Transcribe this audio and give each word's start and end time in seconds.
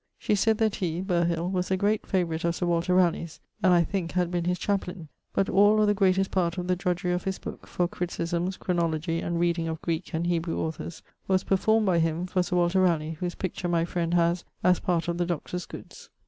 She 0.17 0.33
sayd 0.33 0.57
that 0.57 0.77
he 0.77 1.03
was 1.03 1.69
a 1.69 1.77
great 1.77 2.07
favourite 2.07 2.43
of 2.43 2.55
Sir 2.55 2.65
Walter 2.65 2.95
Ralegh's 2.95 3.39
(and, 3.61 3.71
I 3.71 3.83
thinke, 3.83 4.13
had 4.13 4.31
been 4.31 4.45
his 4.45 4.57
chaplayne): 4.57 5.09
but 5.31 5.47
all 5.47 5.79
or 5.79 5.85
the 5.85 5.93
greatest 5.93 6.31
part 6.31 6.57
of 6.57 6.65
the 6.65 6.75
drudgery 6.75 7.11
of 7.13 7.25
his 7.25 7.37
booke, 7.37 7.67
for 7.67 7.87
criticismes, 7.87 8.57
chronology, 8.57 9.19
and 9.19 9.39
reading 9.39 9.67
of 9.67 9.79
Greeke 9.83 10.15
and 10.15 10.25
Hebrew 10.25 10.57
authors, 10.57 11.03
was 11.27 11.43
performed 11.43 11.85
by 11.85 11.99
him 11.99 12.25
for 12.25 12.41
Sir 12.41 12.55
Walter 12.55 12.79
Ralegh, 12.81 13.17
whose 13.17 13.35
picture 13.35 13.67
my 13.67 13.85
friend 13.85 14.15
haz 14.15 14.43
as 14.63 14.79
part 14.79 15.07
of 15.07 15.19
the 15.19 15.25
Doctor's 15.27 15.67
goods. 15.67 16.09